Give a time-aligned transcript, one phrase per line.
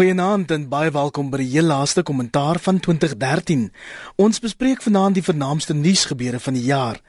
[0.00, 3.66] Goeienaand en baie welkom by die heel laaste kommentaar van 2013.
[4.16, 7.02] Ons bespreek vanaand die vernaamste nuusgebeure van die jaar.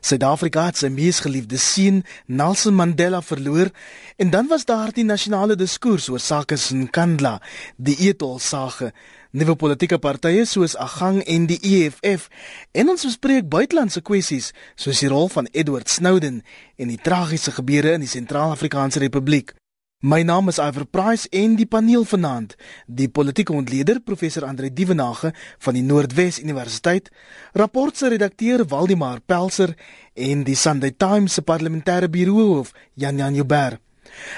[0.00, 3.68] Suid-Afrika het sy mees geliefde seun, Nelson Mandela, verloor
[4.16, 7.34] en dan was daar die nasionale diskurs oor sake in Kandla,
[7.76, 8.94] die etolsage,
[9.30, 12.30] nuwe politieke partye soos Agang en die EFF
[12.72, 16.40] en ons bespreek buitelandse kwessies soos die rol van Edward Snowden
[16.80, 19.52] en die tragiese gebeure in die Sentraal-Afrikaanse Republiek.
[20.00, 22.52] My naam is Iver Price en die paneel vanaand,
[22.86, 27.10] die politieke ontleder professor Andre Dievenage van die Noordwes Universiteit,
[27.52, 29.74] rapport se redakteur Waldemar Pelser
[30.14, 33.80] en die Sunday Times se parlementêre biroohoof Jan Jan Jubber.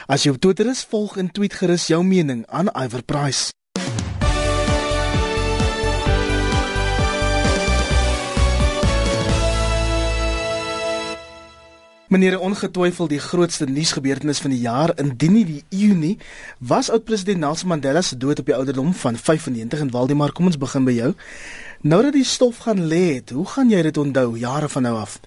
[0.08, 3.52] As jy op Twitter is, volg en tweet gerus jou mening aan Iver Price.
[12.10, 16.16] Meneer, ongetwyfeld die grootste nuusgebeurtenis van die jaar indien nie die Junie
[16.58, 20.58] was oud-president Nelson Mandela se dood op die ouderdom van 95 en Waldemar, kom ons
[20.58, 21.12] begin by jou.
[21.86, 24.96] Nou dat die stof gaan lê het, hoe gaan jy dit onthou jare van nou
[24.98, 25.20] af?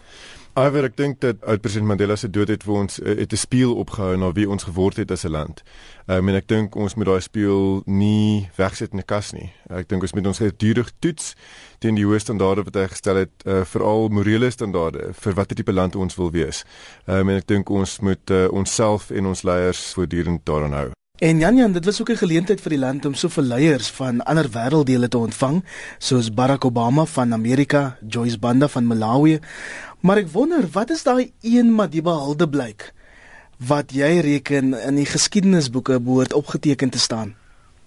[0.53, 3.73] Iwer, ek dink dat oud-president Mandela se dood het vir ons eh, het 'n spieël
[3.73, 5.63] opgehou na wie ons geword het as 'n land.
[6.05, 9.51] Um, en ek dink ons moet daai spieël nie wegsit in 'n kas nie.
[9.69, 11.35] Ek dink ons moet ons gedurig toets
[11.79, 15.73] teen die hoë standaarde wat hy gestel het, uh, veral morele standaarde vir watter tipe
[15.73, 16.65] land ons wil wees.
[17.07, 20.91] Um, en ek dink ons moet uh, onsself en ons leiers voortdurend daaraan hou.
[21.23, 24.23] En Jan Jan, dit was ook 'n geleentheid vir die land om soveel leiers van
[24.23, 25.63] ander wêrelddele te ontvang,
[25.97, 29.39] soos Barack Obama van Amerika, Joyce Banda van Malawi.
[30.03, 32.89] Maar ek wonder, wat is daai een Madiba Hildeblyk
[33.69, 37.31] wat jy reken in die geskiedenisboeke behoort opgeteken te staan?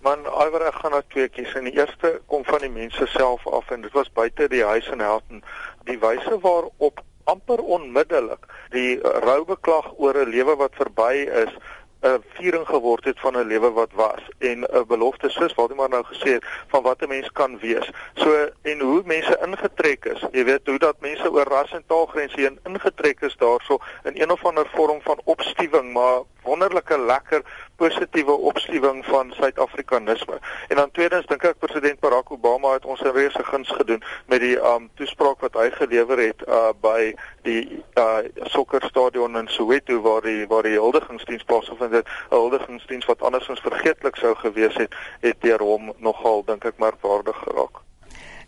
[0.00, 1.53] Man, iwer ek gaan na twee kies.
[1.61, 4.89] In die eerste kom van die mense self af en dit was buite die huis
[4.94, 5.44] in Helton,
[5.84, 11.53] die wyse waarop amper onmiddellik die roubeklag oor 'n lewe wat verby is
[12.02, 15.77] 'n viering geword het van 'n lewe wat was en 'n belofte soos wat jy
[15.77, 17.91] maar nou gesê het van wat 'n mens kan wees.
[18.14, 20.25] So en hoe mense ingetrek is.
[20.33, 24.31] Jy weet hoe dat mense oor ras en taalgrense heen ingetrek is daarso in een
[24.31, 27.43] of ander vorm van opstuwing, maar wonderlike lekker
[27.76, 30.38] positiewe opstuwing van Suid-Afrikanisme.
[30.69, 34.41] En dan tweedens dink ek president Barack Obama het ons 'n reuse guns gedoen met
[34.41, 40.22] die um toespraak wat hy gelewer het uh by die uh sokkerstadion in Soweto waar
[40.22, 42.06] die waar die huldigingsdiens plaasgevind het.
[42.31, 47.37] 'n Huldigingsdiens wat andersins vergeetlik sou gewees het, het deur hom nogal dink ek merkwaardig
[47.37, 47.84] geraak.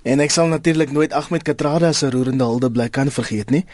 [0.03, 3.65] En ek sal natuurlik nooit Ahmed Katrada se roerende hulde bly kan vergeet nie.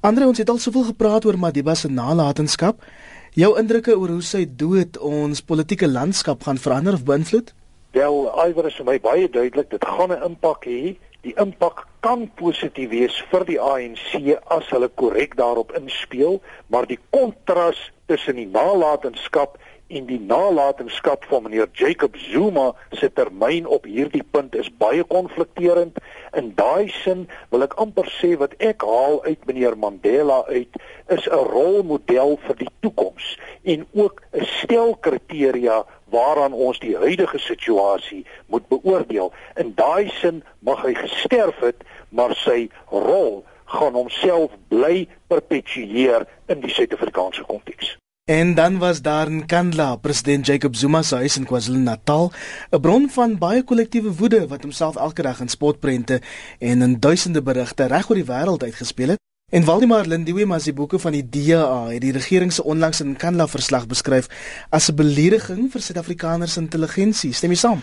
[0.00, 2.84] Andre ons het al soveel gepraat oor Madiba se nalatenskap.
[3.32, 7.54] Jou indrukke oor hoe sy dood ons politieke landskap gaan verander of beïnvloed?
[7.96, 10.96] Wel, iwer is vir my baie duidelik, dit gaan 'n impak hê.
[11.24, 16.98] Die impak kan positief wees vir die ANC as hulle korrek daarop inspel, maar die
[17.08, 19.56] kontras tussen die nalatenskap
[19.92, 25.98] en die nalatenskap van meneer Jacob Zuma se termyn op hierdie punt is baie konflikterend.
[26.38, 30.80] In daai sin wil ek amper sê wat ek haal uit meneer Mandela uit
[31.16, 37.38] is 'n rolmodel vir die toekoms en ook 'n stel kriteria waaraan ons die huidige
[37.38, 39.32] situasie moet beoordeel.
[39.56, 46.60] In daai sin mag hy gesterf het, maar sy rol gaan homself bly perpetueer in
[46.60, 48.01] die Suid-Afrikaanse konteks.
[48.24, 52.32] En dan was daar in Kandla, president Jacob Zuma se huis in KwaZulu-Natal,
[52.70, 56.20] 'n bron van baie kollektiewe woede wat homself elke dag in spotprente
[56.58, 59.18] en in duisende berigte reg oor die wêreld uitgespeel het.
[59.50, 63.86] En Waldemar Lindiwe boeke van die DA het die regering se onlangs in Kandla verslag
[63.86, 64.26] beskryf
[64.68, 67.32] as 'n belediging vir Suid-Afrikaners intelligensie.
[67.32, 67.82] Stem jy saam?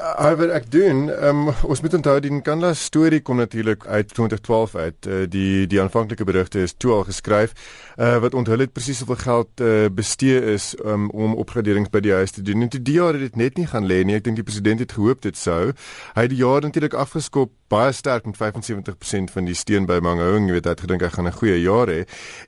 [0.00, 5.06] Alhoewel ek doen, um, ons moet onthou die Nkandla storie kom natuurlik uit 2012 uit.
[5.06, 7.52] Uh, die die aanvanklike berigte is toe al geskryf
[7.98, 12.14] uh, wat onthul het presies hoeveel geld uh, bestee is um, om opgraderings by die
[12.16, 12.64] huis te doen.
[12.64, 14.16] En toe die jaar het dit net nie gaan lê nie.
[14.16, 15.74] Ek dink die president het gehoop dit sou.
[16.16, 20.48] Hy het die jaar natuurlik afgeskop baie sterk met 75% van die steen by Mangaung,
[20.48, 22.00] jy weet hy het gedink hy gaan 'n goeie jaar hê.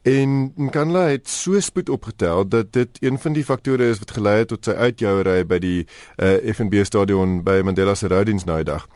[0.05, 4.39] En Nkandla het so spoed opgetel dat dit een van die faktore is wat gelei
[4.39, 5.87] het tot sy uitjouery by die
[6.17, 8.87] uh, FNB stadion by Mandela se roudiens nou dag.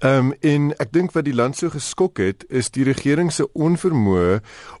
[0.00, 3.48] Ehm um, en ek dink wat die land so geskok het is die regering se
[3.52, 4.38] onvermoë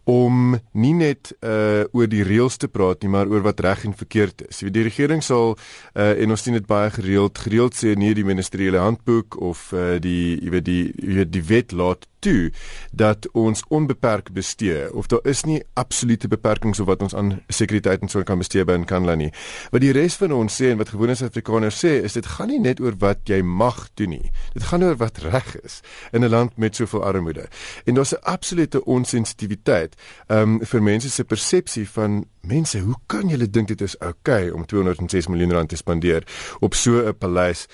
[0.08, 3.96] om nie net uh oor die reëls te praat nie maar oor wat reg en
[3.96, 4.62] verkeerd is.
[4.62, 5.56] Die regering sal
[5.94, 9.98] uh en ons sien dit baie gereeld gereeld sê nee die ministeriële handboek of uh
[9.98, 12.50] die jy weet die jy weet die wet laat toe
[12.92, 18.00] dat ons onbeperk bestee of daar is nie absolute beperkings op wat ons aan sekuriteit
[18.04, 19.30] en so kan bestee by Nkandla nie.
[19.72, 22.60] Wat die res van ons sê en wat gewone Suid-Afrikaners sê is dit gaan nie
[22.60, 24.32] net oor wat jy mag doen nie.
[24.54, 25.80] Dit gaan oor wat reg is
[26.12, 27.48] in 'n land met soveel armoede.
[27.84, 29.96] En daar's 'n absolute onsensitiwiteit
[30.28, 34.50] um vir mense se persepsie van mense, hoe kan julle dink dit is oukei okay
[34.50, 36.24] om 206 miljoen rand te spandeer
[36.60, 37.66] op so 'n paleis?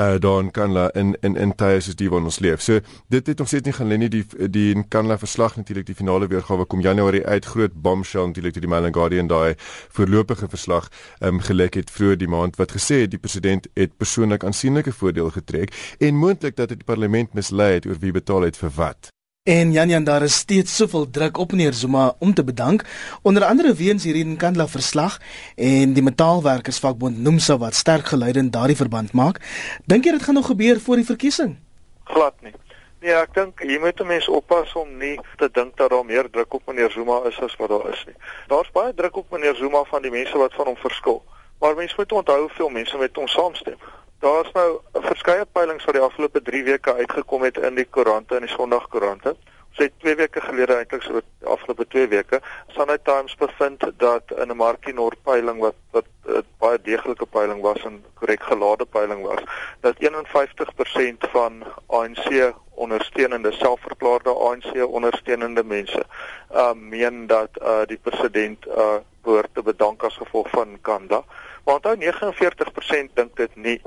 [0.00, 2.60] Uh daar in Kanla in in in tye soos die wat ons leef.
[2.60, 5.86] So dit het nog steeds nie gaan lê nie die die in Kanla verslag natuurlik
[5.86, 9.54] die finale weergawe kom Januarie uit groot bombshell natuurlik die Mail and Guardian daai
[9.88, 10.88] voorlopige verslag
[11.20, 15.30] um gelek het vroeër die maand wat gesê het die president het persoonlik aansienlike voordeel
[15.30, 19.12] getrek en moontlik dat dit die parlement mislei het oor wie betaal het vir wat.
[19.44, 22.84] En Jan Jan daar is steeds soveel druk op meneer Zuma om te bedank
[23.22, 25.18] onder andere weens hierdie Nkandla verslag
[25.56, 29.40] en die metaalwerkersvakbond Nomsa wat sterk geluide in daardie verband maak.
[29.84, 31.56] Dink jy dit gaan nog gebeur voor die verkiesing?
[32.04, 32.54] Glad nie.
[33.00, 36.54] Nee, ek dink jy moet mense oppas om nie te dink dat daar meer druk
[36.54, 38.14] op meneer Zuma is as wat daar is nie.
[38.46, 41.18] Daar's baie druk op meneer Zuma van die mense wat van hom verskil.
[41.58, 43.82] Maar mense moet onthou hoeveel mense met hom saamstem.
[44.22, 48.44] Daar's nou verskeie peilings wat die afgelope 3 weke uitgekom het in die koerante en
[48.46, 49.32] die Sondagkoerante.
[49.72, 52.38] Ons het 2 weke gelede eintlik so die afgelope 2 weke
[52.76, 57.62] Sunday Times bevind dat in 'n Markie Noord peiling wat wat uh, baie deeglike peiling
[57.66, 59.42] was en korrek gelade peiling was,
[59.80, 66.04] dat 51% van ANC ondersteunende selfverklaarde ANC ondersteunende mense
[66.54, 71.24] uh meen dat uh die president uh behoort te bedank as gevolg van Kanda.
[71.64, 73.80] Maar onthou 49% dink dit nie.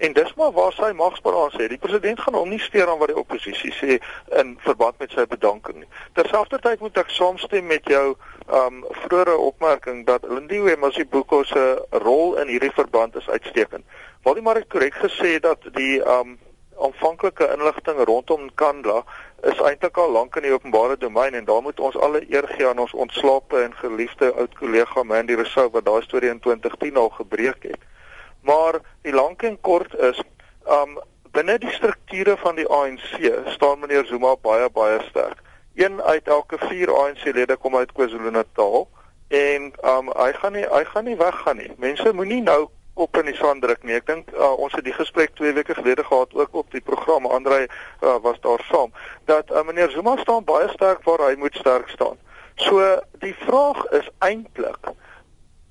[0.00, 1.66] En dis maar waar sy magsbalans sê.
[1.68, 3.98] Die president gaan hom nie steur aan wat die oppositie sê
[4.40, 5.90] in verband met sy bedanking nie.
[6.16, 8.14] Terselfdertyd moet ek saamstem met jou
[8.60, 11.66] um vroeëre opmerking dat Lindiwe Masibuko se
[12.06, 13.84] rol in hierdie verband is uitstekend.
[14.24, 16.38] Waldemar het korrek gesê dat die um
[16.80, 19.02] aanvanklike inligting rondom Kandla
[19.52, 22.68] is eintlik al lank in die openbare domein en daar moet ons alle eer gee
[22.68, 27.12] aan ons ontslape en geliefde oud kollega Mandy Rousseau wat daai storie in 2010 al
[27.20, 27.90] gebreek het.
[28.40, 30.22] Maar die lank en kort is
[30.68, 30.98] um
[31.30, 35.38] binne die strukture van die ANC staan meneer Zuma baie baie sterk.
[35.74, 38.88] Een uit elke 4 ANC-lede kom uit KwaZulu-Natal
[39.28, 41.72] en um hy gaan nie hy gaan nie weggaan nie.
[41.78, 43.96] Mense moenie nou op in die sand druk nie.
[43.96, 47.26] Ek dink uh, ons het die gesprek 2 weke gelede gehad ook op die program.
[47.26, 48.92] Andre uh, was daar saam
[49.30, 52.18] dat uh, meneer Zuma staan baie sterk waar hy moet sterk staan.
[52.60, 52.82] So
[53.24, 54.92] die vraag is eintlik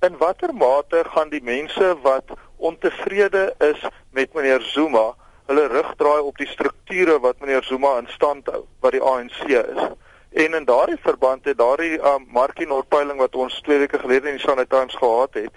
[0.00, 5.14] in watter mate gaan die mense wat ontevrede is met meneer Zuma,
[5.46, 9.42] hulle rug draai op die strukture wat meneer Zuma in stand hou, wat die ANC
[9.48, 9.82] is.
[10.30, 14.38] En in daardie verband het daardie um, Markie Noordpeiling wat ons 2 weke gelede in
[14.38, 15.50] die Sunday Times gehad het,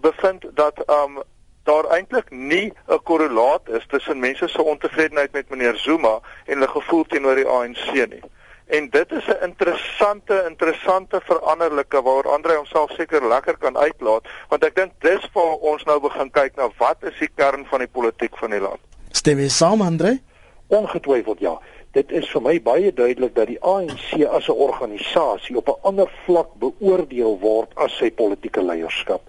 [0.00, 1.22] bevind dat um
[1.64, 6.68] daar eintlik nie 'n korrelaat is tussen mense se ontevredenheid met meneer Zuma en hulle
[6.68, 8.22] gevoel teenoor die ANC nie.
[8.66, 14.64] En dit is 'n interessante interessante veranderlike waar Andre homself seker lekker kan uitlaat want
[14.64, 17.88] ek dink dis waar ons nou begin kyk na wat is die kern van die
[17.88, 18.80] politiek van die land.
[19.10, 20.18] Stem jy saam Andre?
[20.66, 21.60] Ongetwyfeld ja.
[21.92, 26.10] Dit is vir my baie duidelik dat die ANC as 'n organisasie op 'n ander
[26.24, 29.20] vlak beoordeel word as sy politieke leierskap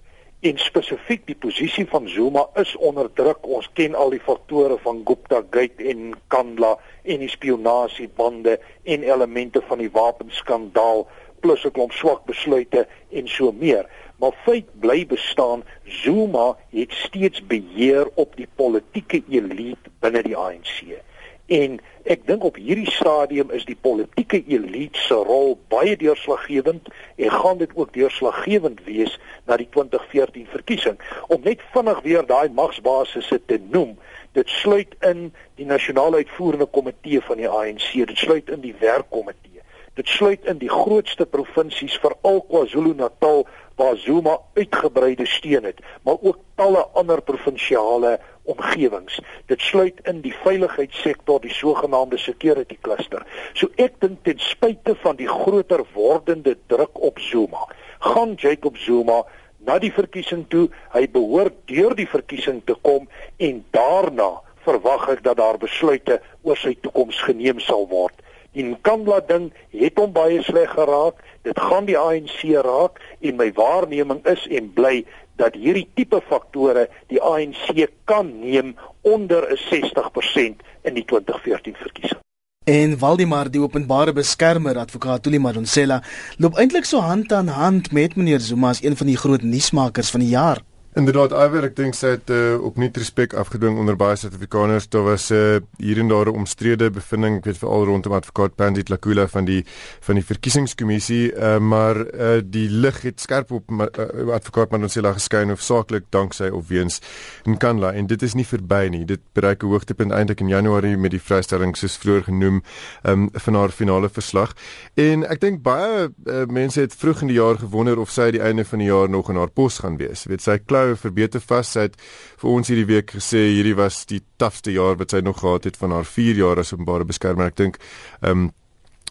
[0.46, 3.46] en spesifiek die posisie van Zuma is onder druk.
[3.56, 9.62] Ons ken al die faktore van Gupta Gate en Kandla en die spionasiebande en elemente
[9.66, 11.06] van die wapenskandaal
[11.42, 13.90] plus 'n klomp swak besluite en so meer.
[14.18, 21.02] Maar feit bly bestaan, Zuma het steeds beheer op die politieke elite binne die ANC.
[21.46, 27.30] En ek dink op hierdie stadium is die politieke elite se rol baie deurslaggewend en
[27.30, 29.14] gaan dit ook deurslaggewend wees
[29.46, 30.98] na die 2014 verkiesing.
[31.28, 33.94] Om net vinnig weer daai magsbasisse te noem,
[34.34, 39.62] dit sluit in die nasionale uitvoerende komitee van die ANC, dit sluit in die werkkomitee.
[39.96, 46.38] Dit sluit in die grootste provinsies veral KwaZulu-Natal waar Zuma uitgebreide steun het, maar ook
[46.54, 49.18] talle ander provinsiale omgewings.
[49.50, 53.26] Dit sluit in die veiligheidssektor, die sogenaamde security cluster.
[53.54, 57.66] So ek dink ten spyte van die groter wordende druk op Zuma,
[58.06, 59.22] gaan Jacob Zuma
[59.66, 60.68] na die verkiesing toe.
[60.94, 63.08] Hy behoort deur die verkiesing te kom
[63.42, 64.36] en daarna
[64.66, 68.14] verwag ek dat daar besluite oor sy toekoms geneem sal word.
[68.56, 71.18] Die Nkandla ding het hom baie sleg geraak.
[71.44, 75.02] Dit gaan die ANC raak en my waarneming is en bly
[75.36, 82.20] dat hierdie tipe faktore die ANC kan neem onder 'n 60% in die 2014 verkiesing.
[82.66, 86.02] En Waldemar die openbare beskermer advokaat Tuli Madonsela
[86.36, 90.10] loop eintlik so hand aan hand met meneer Zuma as een van die groot nuusmakers
[90.10, 90.58] van die jaar.
[90.96, 94.86] Inderdaad, Iwer, ek dink sy het uh, op nie respek afgedwing onder baie Suid-Afrikaners.
[94.88, 98.88] Daar was uh, hier en daar 'n omstrede bevinding, ek weet veral rondom advokaat Pandit
[98.88, 99.66] Lakula van die
[100.00, 105.52] van die verkiesingskommissie, uh, maar uh, die lig het skerp op uh, advokaat Mandonsela geskyn
[105.52, 107.02] hoofsaaklik danksy of weens
[107.44, 109.04] Nkandla en dit is nie verby nie.
[109.04, 112.62] Dit bereik 'n hoogtepunt eintlik in Januarie met die vrystelling soos vroeër genoem
[113.04, 114.56] um, van haar finale verslag.
[114.94, 118.40] En ek dink baie uh, mense het vroeg in die jaar gewonder of sy die
[118.40, 120.24] einde van die jaar nog in haar pos gaan wees.
[120.24, 121.72] Weet sy klou nou verbeter vas.
[121.76, 121.96] Sy het
[122.42, 125.76] vir ons hierdie week gesê hierdie was die tafste jaar wat sy nog gehad het
[125.76, 127.52] van haar 4 jaar as openbare beskermer.
[127.52, 127.82] Ek dink
[128.22, 128.54] ehm um,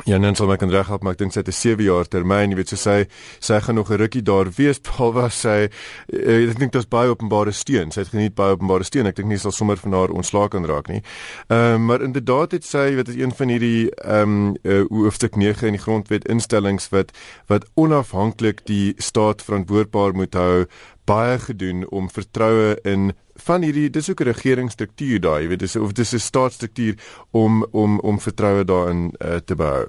[0.04, 2.52] Ja, net sal my kan reghelp, maar ek dink sy het 'n 7 jaar termyn,
[2.52, 3.08] jy weet, so sy
[3.40, 5.70] sy gaan nog 'n rukkie daar wees, behalwe sy
[6.12, 7.92] eh, ek dink dit is baie openbare steun.
[7.92, 9.08] Sy het geniet baie openbare steun.
[9.08, 11.02] Ek dink nie sal sommer van haar ontslaak kan raak nie.
[11.48, 15.36] Ehm um, maar inderdaad het sy, weet as een van hierdie ehm um, uh, hoofstuk
[15.38, 17.16] 9 in die grondwet instellings wat
[17.48, 20.66] wat onafhanklik die staat verantwoordbaar moet hou
[21.06, 23.14] baie gedoen om vertroue in
[23.46, 26.96] van hierdie dis ook 'n regeringsstruktuur daai, jy weet dis of dis 'n staatsstruktuur
[27.32, 29.86] om om om vertroue daarin uh, te behou.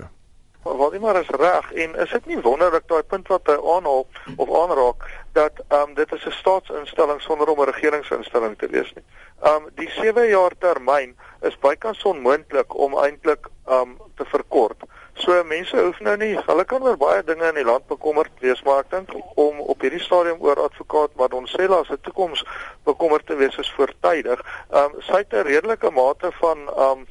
[0.62, 4.06] Wat nie maar is reg en is dit nie wonderlik daai punt wat hy aanhaal
[4.36, 8.92] of aanraak dat ehm um, dit is 'n staatsinstelling sonder om 'n regeringsinstelling te wees
[8.94, 9.04] nie.
[9.42, 14.82] Ehm um, die 7 jaar termyn is bykans onmoontlik om eintlik ehm um, te verkort.
[15.16, 18.60] So mense hoef nou nie, hulle kan oor baie dinge in die land bekommerd wees,
[18.66, 22.44] maar ek dink om op hierdie stadium oor advokaat daar se toekoms
[22.84, 24.42] bekommerd te wees is voortydig.
[24.70, 27.06] Ehm um, sy het 'n redelike mate van ehm um,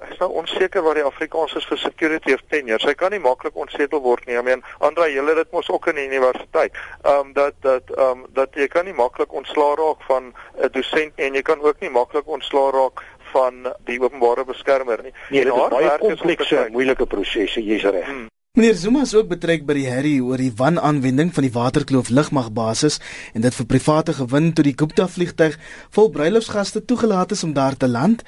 [0.00, 2.80] ek is nou onseker wat die Afrikaans is vir security of tenure.
[2.80, 4.38] Sy kan nie maklik ontsetel word nie.
[4.38, 6.72] I mean, Andre, jy het dit mos ook in die universiteit.
[7.04, 10.72] Ehm um, dat dat ehm um, dat jy kan nie maklik ontslaa raak van 'n
[10.72, 15.14] dosent en jy kan ook nie maklik ontslaa raak van die openbare beskermer nie.
[15.30, 18.06] Nee, dit is baie komplekse moeilike prosesse, jy's reg.
[18.06, 18.28] Hmm.
[18.58, 22.98] Meneer Zuma is ook betrek by die herrie oor die wanaanwending van die Waterkloof lugmagbasis
[23.34, 25.54] en dit vir private gewin toe die Gupta vliegtyg
[25.94, 28.24] vol bruilofsgaste toegelaat is om daar te land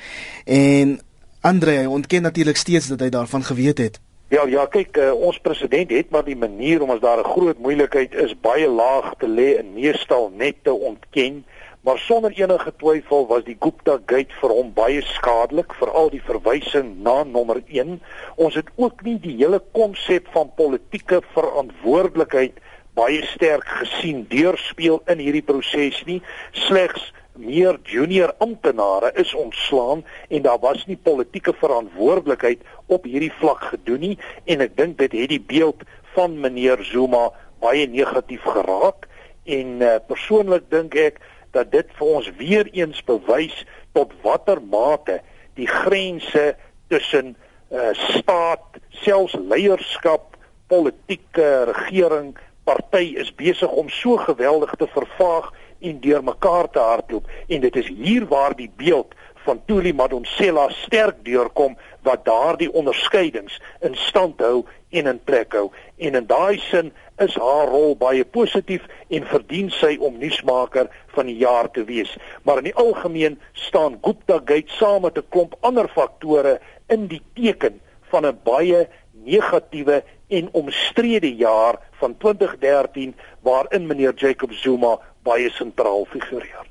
[0.47, 1.01] en
[1.43, 3.99] Andre ontken natuurlik steeds dat hy daarvan geweet het.
[4.31, 7.59] Ja, ja, kyk, uh, ons president het maar die manier om as daar 'n groot
[7.59, 11.45] moeilikheid is baie laag te lê en meestal net te ontken
[11.83, 16.95] maar sonder enige twyfel was die Gupta Gate vir hom baie skadelik veral die verwysing
[17.03, 17.99] na nommer 1
[18.37, 22.61] ons het ook nie die hele konsep van politieke verantwoordelikheid
[22.99, 26.21] baie sterk gesien deurspeel in hierdie proses nie.
[26.67, 27.11] Slegs
[27.41, 32.61] meer junior amptenare is ontslaan en daar was nie politieke verantwoordelikheid
[32.93, 34.17] op hierdie vlak gedoen nie.
[34.45, 37.31] En ek dink dit het die beeld van meneer Zuma
[37.65, 39.09] baie negatief geraak.
[39.49, 45.21] En uh, persoonlik dink ek dat dit vir ons weer eens bewys tot watter mate
[45.55, 46.53] die grense
[46.89, 47.35] tussen
[47.73, 50.37] uh, staat, selfs leierskap,
[50.73, 52.33] politieke regering,
[52.65, 55.51] party is besig om so geweldig te vervaag
[55.83, 57.29] en deurmekaar te hardloop.
[57.49, 63.61] En dit is hier waar die beeld van Tuli Madonsela sterk deurkom wat daardie onderskeidings
[63.81, 68.25] in stand hou en in plek hou en in daai sin is haar rol baie
[68.25, 72.11] positief en verdien sy om nuusmaker van die jaar te wees.
[72.43, 77.23] Maar in die algemeen staan Gupta Gate saam met 'n klomp ander faktore in die
[77.35, 77.81] teken
[78.11, 78.89] van 'n baie
[79.25, 86.67] negatiewe en omstrede jaar van 2013 waarin meneer Jacob Zuma baie sentraal figureer.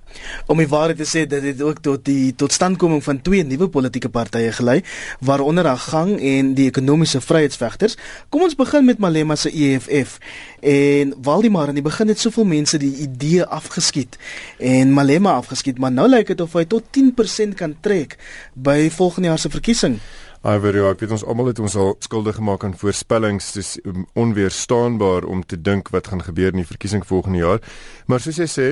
[0.51, 4.09] Om die waarheid te sê, dit het ook tot die totstandkoming van twee nuwe politieke
[4.11, 4.81] partye gelei,
[5.23, 7.95] waaronder Agang en die Ekonomiese Vryheidsvegters.
[8.29, 10.17] Kom ons begin met Malema se EFF.
[10.59, 14.17] En Waldemar in die begin het soveel mense die idee afgeskiet
[14.59, 18.17] en Malema afgeskiet, maar nou lyk dit of hy tot 10% kan trek
[18.53, 20.01] by volgende jaar se verkiesing.
[20.41, 24.07] Ivory, ja, ek weet ons almal het ons al skuldig gemaak aan voorspellings, dis um,
[24.17, 27.61] onweerstaanbaar om te dink wat gaan gebeur in die verkiesing volgende jaar.
[28.09, 28.65] Maar soos jy sê,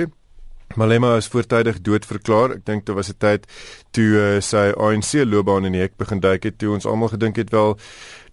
[0.78, 2.56] Malema is voortydig dood verklaar.
[2.58, 3.46] Ek dink dit was 'n tyd
[3.94, 7.38] toe uh, sy ANC loopbaan in die hek begin duik het, toe ons almal gedink
[7.38, 7.78] het wel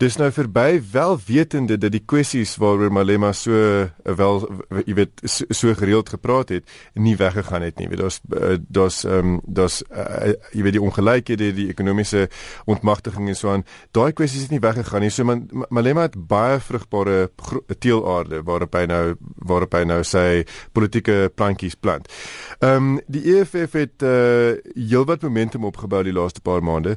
[0.03, 4.43] dis nou verby wel wetende dat die kwessies waaroor Malema so uh, wel
[4.85, 7.87] jy weet so, so gereeld gepraat het nie weggegaan het nie.
[7.87, 12.27] Jy weet daar's uh, daar's ehm um, daar's uh, jy weet die ongelykhede, die ekonomiese
[12.69, 13.65] ontmagtiging en so aan.
[13.97, 15.13] Daai kwessies het nie weggegaan nie.
[15.15, 17.31] So man, Malema het baie vrugbare
[17.79, 19.05] teelaarde waarop hy nou
[19.49, 20.45] waarop hy nou sy
[20.77, 22.11] politieke plantjies plant.
[22.61, 26.97] Ehm um, die EFF het uh heelwat momentum opgebou die laaste paar maande.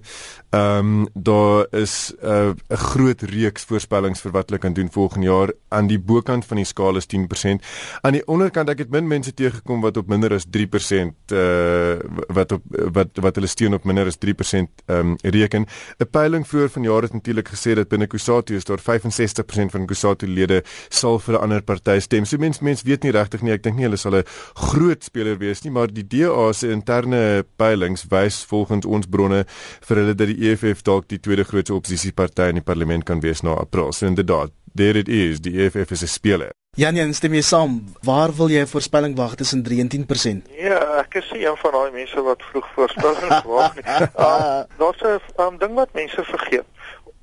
[0.49, 5.27] Ehm um, daar is 'n uh, groot reeks voorspellings vir wat hulle kan doen volgende
[5.27, 5.51] jaar.
[5.75, 7.61] Aan die bokant van die skaal is 10%.
[8.01, 11.97] Aan die onderkant ek het min mense teëgekom wat op minder as 3% uh
[12.33, 12.63] wat op
[12.95, 15.65] wat wat hulle steun op minder as 3% um reken.
[15.99, 20.27] 'n Peiling vroeër vanjaar het natuurlik gesê dat binne Kusatu is daar 65% van Kusatu
[20.27, 22.25] lede sal vir 'n ander party stem.
[22.25, 23.53] So mense mense weet nie regtig nie.
[23.53, 24.23] Ek dink nie hulle sal 'n
[24.55, 29.45] groot speler wees nie, maar die DA se interne peilings wys volgens ons bronne
[29.81, 33.41] vir hulle dat die EFF dalk die tweede grootste oppositieparty in die parlement kan wees
[33.41, 33.91] na April.
[33.93, 36.51] So inderdaad, there it is, die EFF is 'n speler.
[36.77, 37.79] Jan Jan, stem jy saam?
[38.05, 40.47] Waar wil jy 'n voorspelling wag tussen 3 en 10%?
[40.53, 43.83] Ja, ek is een van daai mense wat vroeg voorspellings wag nie.
[43.83, 46.65] Um, Daar's 'n um, ding wat mense vergeet.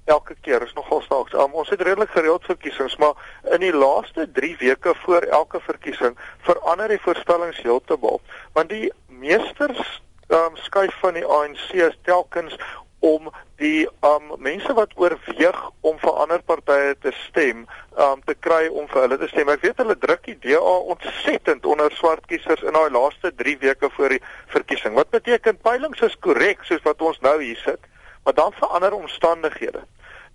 [0.05, 1.33] Elke keer is nogal snaaks.
[1.33, 3.15] Um, ons het redelik gereeld verkiesings, maar
[3.51, 8.21] in die laaste 3 weke voor elke verkiesing verander die voorspellings heeltemal.
[8.53, 12.59] Want die meesters um, skuif van die ANC is telkens
[12.99, 17.65] om die um mense wat oorweeg om vir ander partye te stem,
[17.97, 19.49] um te kry om vir hulle te stem.
[19.53, 23.91] Ek weet hulle druk die DA ontsettend onder swart kiesers in daai laaste 3 weke
[23.97, 24.23] voor die
[24.53, 24.97] verkiesing.
[24.99, 27.89] Wat beteken peilings is korrek soos wat ons nou hier sit,
[28.25, 29.87] maar dan verander omstandighede.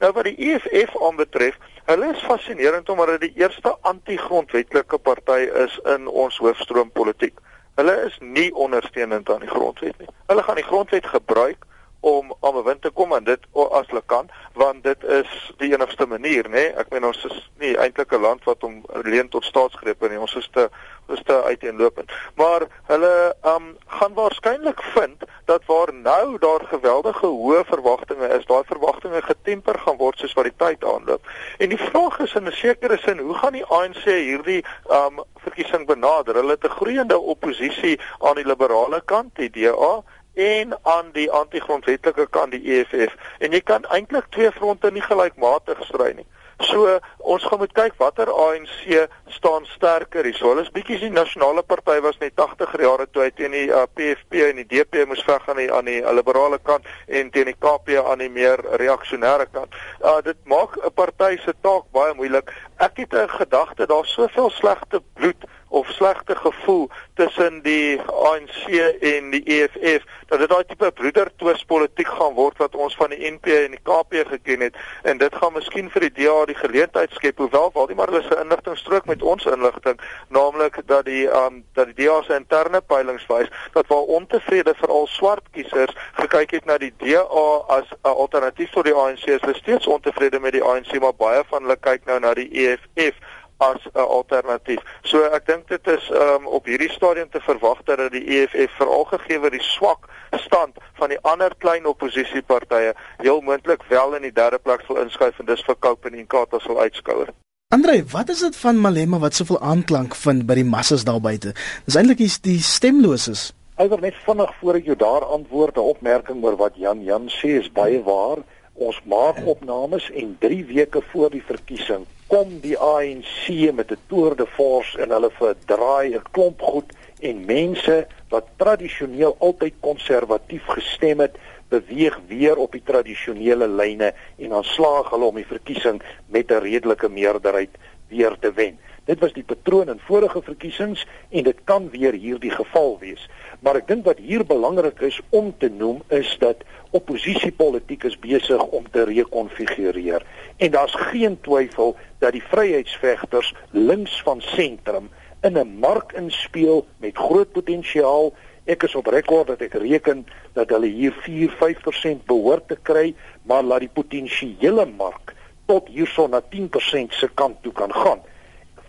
[0.01, 5.77] Nou wat die EFF aanbetref, hulle is fascinerend omdat hulle die eerste anti-grondwetlike party is
[5.93, 7.37] in ons hoofstroom politiek.
[7.77, 10.09] Hulle is nie ondersteunend aan die grondwet nie.
[10.31, 11.69] Hulle gaan die grondwet gebruik
[12.01, 16.05] om aan bewind te kom en dit as hulle kan want dit is die enigste
[16.05, 16.49] manier nê?
[16.49, 16.73] Nee?
[16.81, 20.19] ek meen ons is nie eintlik 'n land wat om leen tot staatsgrepe nie.
[20.19, 20.69] Ons is te
[21.07, 22.11] ons te uiteenlopend.
[22.35, 28.63] Maar hulle um gaan waarskynlik vind dat waar nou daar geweldige hoë verwagtinge is daai
[28.65, 31.27] verwagtinge getemper gaan word soos wat die tyd aanloop.
[31.57, 35.85] En die vraag is in 'n sekere sin hoe gaan die ANC hierdie um verkiesing
[35.85, 36.35] benader?
[36.35, 42.27] Hulle het 'n groeiende oppositie aan die liberale kant die DA en aan die anti-grondwetlike
[42.29, 46.27] kant die EFF en jy kan eintlik twee fronte nie gelykmatig stry nie.
[46.61, 50.35] So ons gaan moet kyk watter ANC staan sterker hier.
[50.37, 53.67] So hulle is bietjie die nasionale party was net 80er jare toe hy teen die
[53.69, 57.49] uh, PFP en die DP moes veg aan die aan die liberale kant en teen
[57.49, 59.73] die KP aan die meer reaksionêre kant.
[60.05, 62.53] Uh dit maak 'n party se taak baie moeilik.
[62.77, 68.67] Ek het 'n gedagte daar's soveel slegte bloed of slegte gevoel tussen die ANC
[68.99, 73.31] en die EFF dat dit daai tipe broedertwis politiek gaan word wat ons van die
[73.31, 74.75] NP en die KP geken het.
[75.07, 78.77] En dit gaan miskien vir die DA die geleentheid skep hoewel Waldemar hulle se inligting
[78.79, 83.51] strook met ons inligting naamlik dat die um, dat die DA se interne peilings wys
[83.75, 87.47] dat waar ontevrede veral swart kiesers gekyk het na die DA
[87.77, 91.43] as 'n alternatief tot die ANC is hulle steeds ontevrede met die ANC maar baie
[91.47, 93.15] van hulle kyk nou na die EFF
[93.61, 94.81] as 'n alternatief.
[95.01, 99.05] So ek dink dit is um, op hierdie stadium te verwag dat die EFF veral
[99.13, 100.09] gegee word die swak
[100.45, 105.39] stand van die ander klein oppositiepartye heel moontlik wel in die derde plek sal inskuif
[105.39, 107.29] en dis vir Koup en Inkatha sal uitskouer.
[107.71, 111.53] Andre, wat is dit van Malema wat soveel aanklank vind by die massas daar buite?
[111.85, 113.51] Dis eintlik die, die stemloses.
[113.79, 117.61] Eiwer net vinnig voor ek jou daar antwoord 'n opmerking oor wat Jan Jan sê
[117.61, 118.41] is baie waar.
[118.73, 124.35] Ons maak opnames en 3 weke voor die verkiesing kom die ANC met 'n toer
[124.35, 131.19] de force en hulle verdraai 'n klomp goed en mense wat tradisioneel altyd konservatief gestem
[131.19, 131.35] het,
[131.69, 136.63] beweeg weer op die tradisionele lyne en dan slaag hulle om die verkiesing met 'n
[136.63, 137.75] redelike meerderheid
[138.07, 138.79] weer te wen.
[139.09, 143.23] Dit was die patroon in vorige verkiesings en dit kan weer hierdie geval wees.
[143.65, 146.61] Maar ek dink wat hier belangrik is om te noem is dat
[146.93, 150.21] oppositiepolitiek is besig om te rekonfigureer
[150.57, 155.09] en daar's geen twyfel dat die vryheidsvegters links van sentrum
[155.41, 158.33] in 'n mark inspeel met groot potensiaal.
[158.65, 163.63] Ek is op rekord dat ek reken dat hulle hier 4-5% behoort te kry, maar
[163.63, 165.33] laat die potensiële mark
[165.65, 168.21] tot hierso na 10% se kant toe kan gaan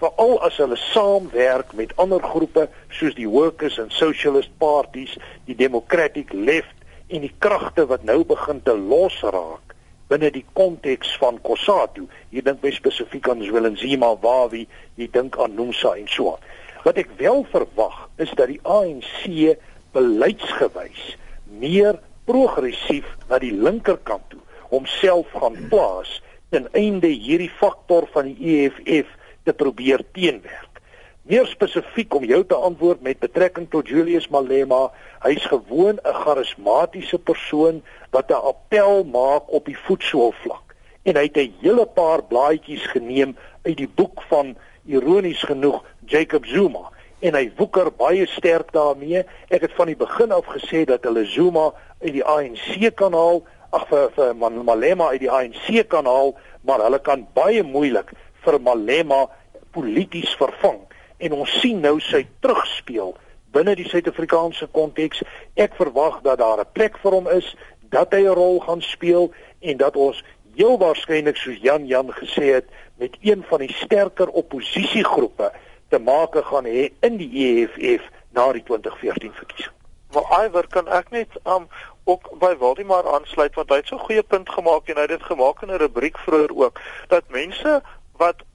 [0.03, 5.15] veral as hulle saamwerk met ander groepe soos die workers and socialist parties,
[5.47, 6.75] die democratic left
[7.13, 9.77] en die kragte wat nou begin te losraak
[10.11, 12.05] binne die konteks van Kossatu.
[12.35, 14.67] Hier dink my spesifiek aan Zwelinzima, Wawi,
[15.01, 16.51] jy dink aan Nomsa en so aan.
[16.83, 19.57] Wat ek wel verwag is dat die ANC
[19.95, 21.15] beleidsgewys
[21.63, 24.41] meer progressief na die linkerkant toe
[24.73, 26.19] homself gaan plaas
[26.53, 29.09] ten einde hierdie faktor van die EFF
[29.45, 30.81] te probeer teenwerk.
[31.23, 34.91] Meer spesifiek om jou te antwoord met betrekking tot Julius Malema,
[35.23, 40.75] hy's gewoon 'n charismatiese persoon wat 'n appel maak op die voetsoolvlak.
[41.03, 46.47] En hy het 'n hele paar blaadjies geneem uit die boek van ironies genoeg Jacob
[46.47, 49.23] Zuma en hy woeker baie sterk daarmee.
[49.49, 53.43] Ek het van die begin af gesê dat hulle Zuma uit die ANC kan haal
[53.73, 56.35] ag vir, vir Malema uit die ANC kan haal,
[56.67, 58.13] maar hulle kan baie moeilik
[58.45, 59.27] vir Malema
[59.71, 60.81] polities vervang
[61.19, 63.15] en ons sien nou sy terugspeel
[63.53, 65.23] binne die Suid-Afrikaanse konteks.
[65.61, 67.55] Ek verwag dat daar 'n plek vir hom is,
[67.91, 70.25] dat hy 'n rol gaan speel en dat ons
[70.55, 75.53] heel waarskynlik soos Jan Jan gesê het met een van die sterker oppositiegroepe
[75.89, 78.03] te maak gaan hê in die EFF
[78.33, 79.75] na die 2014 verkiesing.
[80.13, 81.69] Maar iwer kan ek net um
[82.05, 85.17] ook by Waldemar aansluit want hy het so 'n goeie punt gemaak en hy het
[85.17, 87.83] dit gemaak in 'n rubriek vroeër ook dat mense
[88.23, 88.47] wat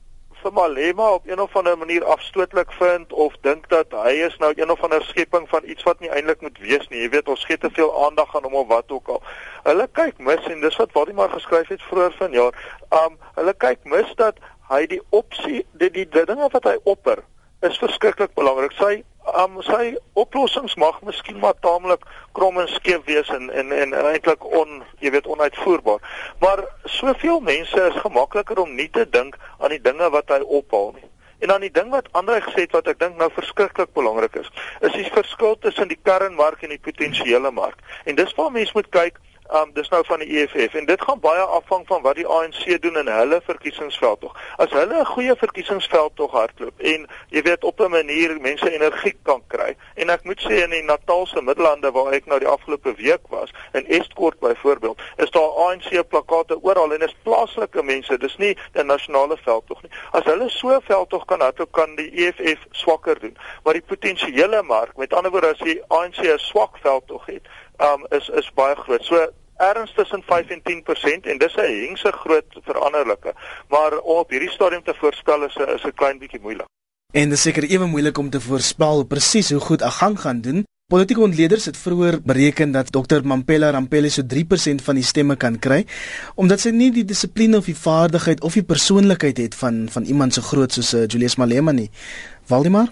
[0.41, 4.51] vir Malema op een of ander manier afstootlik vind of dink dat hy is nou
[4.55, 7.01] een of ander skepping van iets wat nie eintlik moet wees nie.
[7.01, 9.23] Jy weet ons gee te veel aandag aan hom of wat ook al.
[9.65, 12.61] Hulle kyk mis en dis wat Waldemar geskryf het vroeër vanjaar.
[13.01, 17.23] Um hulle kyk mis dat hy die opsie die, die, die dinge wat hy opper
[17.65, 18.75] is verskriklik belangrik.
[18.77, 19.01] Sy
[19.35, 22.05] um, sy oplossings mag miskien maar taamlik
[22.37, 25.99] krom en skeef wees en en en eintlik on, jy weet, onuitvoerbaar.
[26.39, 30.93] Maar soveel mense is gemakliker om nie te dink aan die dinge wat hy ophaal
[30.95, 31.05] nie.
[31.39, 34.49] En dan die ding wat Andre gesê het wat ek dink nou verskriklik belangrik is,
[34.81, 37.77] is die verskil tussen die kernmark en die potensiële mark.
[38.09, 39.19] En dis waar mense moet kyk
[39.51, 42.81] Um dis nou van die EFF en dit gaan baie afhang van wat die ANC
[42.81, 44.35] doen in hulle verkiesingsveldtog.
[44.57, 49.41] As hulle 'n goeie verkiesingsveldtog hardloop en jy weet op 'n manier mense energie kan
[49.47, 49.75] kry.
[49.95, 53.53] En ek moet sê in die Natalse Middellande waar ek nou die afgelope week was,
[53.73, 58.85] in Estcourt byvoorbeeld, is daar ANC plakate oral en is plaaslike mense, dis nie 'n
[58.85, 59.91] nasionale veldtog nie.
[60.11, 63.37] As hulle so 'n veldtog kan hardloop, kan die EFF swakker doen.
[63.63, 67.47] Maar die potensiële mark, met ander woorde as die ANC 'n swak veldtog het,
[67.81, 69.03] um, is is baie groot.
[69.03, 73.33] So erns tussen 5 en 10% en dis 'n hengse groot veranderlike.
[73.67, 76.67] Maar om op hierdie stadium te voorspel is 'n is 'n klein bietjie moeilik.
[77.13, 80.65] En dis seker ewe moeilik om te voorspel presies hoe goed Agang gaan doen.
[80.87, 85.59] Politieke ontleeders het vroeër bereken dat Dr Mampela Rampeli so 3% van die stemme kan
[85.59, 85.81] kry
[86.35, 90.33] omdat sy nie die dissipline of die vaardigheid of die persoonlikheid het van van iemand
[90.33, 91.89] so groot soos uh, Julius Malema nie.
[92.47, 92.87] Waldemar?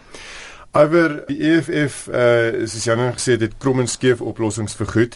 [0.76, 5.14] Iwer die EFF uh soos Jan gesê het krom en skeef oplossings vir goed.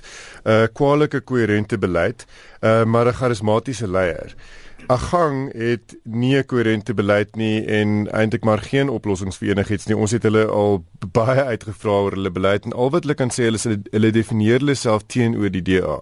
[0.47, 2.23] Uh kwalike koherente beleid,
[2.63, 4.35] uh maar 'n charismatiese leier.
[4.87, 9.97] Agang het nie 'n koherente beleid nie en eintlik maar geen oplossings vir enigiets nie.
[9.97, 13.43] Ons het hulle al baie uitgevra oor hulle beleid en al wat hulle kan sê
[13.43, 15.99] hulle, hulle definieer hulle self teenoor die DA.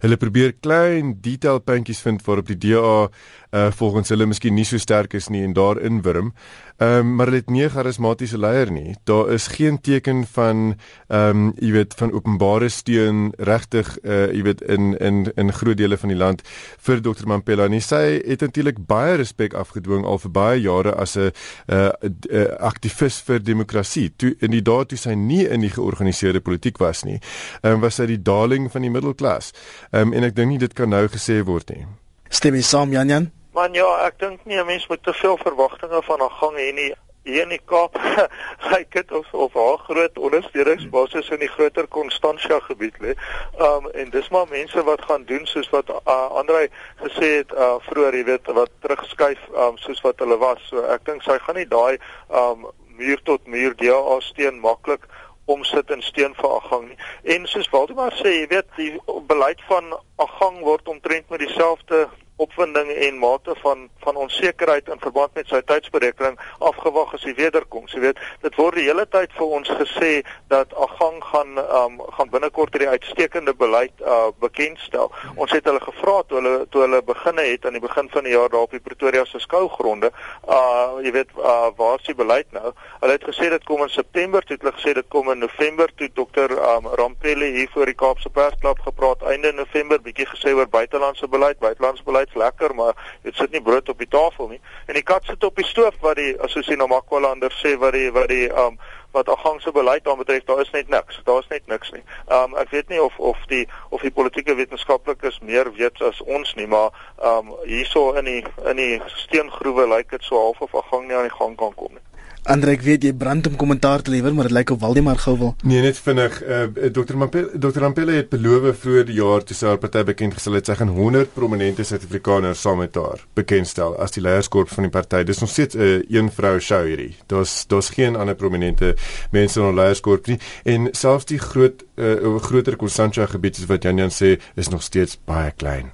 [0.00, 3.08] Hulle probeer klein detailpuntjies vind waarop die DA
[3.52, 6.32] uh volgens hulle miskien nie so sterk is nie en daarin wurm.
[6.76, 8.96] Ehm um, maar hulle het nie 'n charismatiese leier nie.
[9.04, 10.74] Daar is geen teken van
[11.08, 15.76] ehm um, jy weet van openbare steun regtig uh jy weet in in in groot
[15.76, 16.42] dele van die land
[16.78, 17.26] vir Dr.
[17.26, 17.80] Mampela nie.
[17.80, 21.30] Sy het natuurlik baie respek afgedwing al vir baie jare as 'n
[21.68, 21.90] uh,
[22.30, 24.12] uh aktivis vir demokrasie.
[24.16, 27.20] Toe in die dae toe sy nie in die georganiseerde politiek was nie,
[27.62, 29.52] ehm um, was sy die darling van die middelklas.
[29.90, 31.86] Ehm um, en ek dink nie dit kan nou gesê word nie.
[32.28, 33.41] Stem jy saam Jan Jan?
[33.52, 36.72] Man ja, ek dink nie 'n mens moet te veel verwagtinge van haar gang hê
[36.72, 36.92] nie.
[37.22, 37.98] Hier in die Kaap
[38.72, 43.12] lyk dit of of haar groot ondersteuningsbasis in die groter Constantia gebied lê.
[43.60, 46.70] Um en dis maar mense wat gaan doen soos wat uh, Andre
[47.02, 50.64] gesê het uh, vroeër, jy weet, wat terugskuif um soos wat hulle was.
[50.70, 55.04] So ek dink sy gaan nie daai um muur tot muur DA steen maklik
[55.44, 56.98] omsit in steen vir Agang nie.
[57.36, 58.96] En soos Waldemar sê, jy weet, die
[59.28, 62.06] beleid van Agang word omtrent met dieselfde
[62.44, 67.94] opwinding en mate van van onsekerheid in verband met sy tydsberekening afgewag as hy wederkoms.
[67.94, 70.12] Jy weet, dit word die hele tyd vir ons gesê
[70.52, 75.12] dat Agang gaan um, gaan binnekort hierdie uitstekende beleid uh, bekendstel.
[75.36, 78.34] Ons het hulle gevra toe hulle toe hulle beginne het aan die begin van die
[78.34, 80.12] jaar daar op die Pretoria se skougronde.
[80.48, 82.72] Uh jy weet, uh, waar is die beleid nou?
[83.00, 85.90] Hulle het gesê dit kom in September, toe het hulle gesê dit kom in November,
[85.96, 90.68] toe dokter um, Rampelli hier voor die Kaapse Persklub gepraat einde November, bietjie gesê oor
[90.68, 94.60] buitelandse beleid, buitelandse beleid lekker, maar dit sit nie brood op die tafel nie.
[94.86, 98.28] En die kat sit op die stoof wat die assosieer Namakwalander sê wat die wat
[98.28, 98.78] die um
[99.12, 101.20] wat afhangse beleid dan betref, daar is net niks.
[101.24, 102.02] Daar is net niks nie.
[102.32, 106.54] Um ek weet nie of of die of die politieke wetenskaplikes meer weet as ons
[106.54, 111.08] nie, maar um hierso in die in die steengroewe lyk dit so half of afhang
[111.08, 112.06] nie aan die gang kan kom nie.
[112.50, 115.36] Andre, ek weet jy brand om kommentaar te lewer, maar dit lyk of Waldemar gou
[115.38, 115.52] wil.
[115.62, 116.40] Nee, net vinnig.
[116.42, 117.14] Uh, eh, Dr.
[117.14, 117.84] Mampel, Dr.
[117.84, 120.90] Rampelle het beloof vroeër die jaar toe sy haar party bekend gestel het sy gaan
[120.90, 125.22] 100 prominente Suid-Afrikaners saam met haar bekendstel as die leierskorp van die party.
[125.28, 127.14] Dis nog steeds 'n uh, een vrou show hierdie.
[127.30, 128.96] Daar's daar's geen ander prominente
[129.30, 133.82] mense in die leierskorp nie en selfs die groot uh, groter Constantia gebied soos wat
[133.82, 135.92] Jan Jan sê is nog steeds baie klein.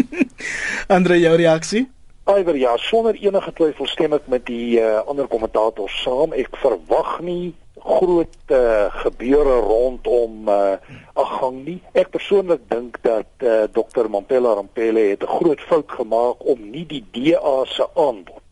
[0.96, 1.86] Andre, jou reaksie?
[2.24, 6.30] Iwer ja, sonder enige twyfel stem ek met die uh, ander kommentators saam.
[6.38, 7.50] Ek verwag nie
[7.82, 10.76] groot uh, gebeure rondom uh,
[11.18, 11.80] ag gang nie.
[11.98, 14.06] Ek persoonlik dink dat uh, eh, Dr.
[14.06, 18.46] Mampela Rampele het 'n groot fout gemaak om nie die DA se aanbod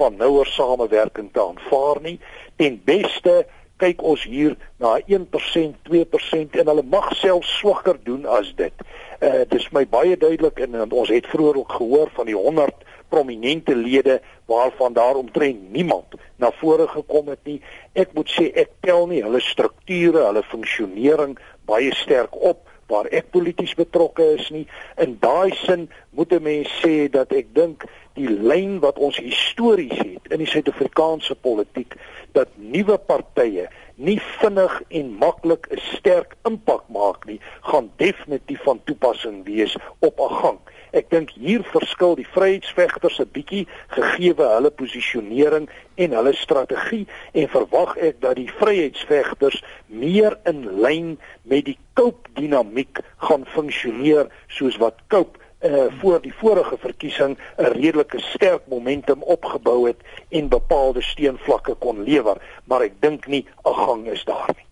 [0.00, 2.18] van nouer samewerking te aanvaar nie.
[2.56, 3.44] Ten beste
[3.76, 8.72] kyk ons hier na 1%, 2% en hulle mag self swakker doen as dit.
[9.20, 12.88] Uh dis my baie duidelik en, en ons het vroeër ook gehoor van die 100
[13.10, 14.20] prominente lede
[14.50, 17.60] waarvan daar omtrent niemand na vore gekom het nie.
[17.92, 21.36] Ek moet sê ek tel nie hulle strukture, hulle funksionering
[21.68, 24.64] baie sterk op waar ek polities betrokke is nie.
[24.98, 29.98] In daai sin moet 'n mens sê dat ek dink die lyn wat ons histories
[29.98, 31.94] het in die Suid-Afrikaanse politiek
[32.32, 38.80] dat nuwe partye nie vinnig en maklik 'n sterk impak maak nie, gaan definitief van
[38.84, 40.58] toepassing wees op 'n gang.
[40.92, 47.48] Ek dink hier verskil die vryheidsvegters 'n bietjie gegee hulle posisionering en hulle strategie en
[47.48, 54.76] verwag ek dat die vryheidsvegters meer in lyn met die Cope dinamiek gaan funksioneer soos
[54.82, 61.02] wat Cope uh, voor die vorige verkiesing 'n redelike sterk momentum opgebou het en bepaalde
[61.02, 64.69] steunvlakke kon lewer, maar ek dink nie 'n gang is daar nie.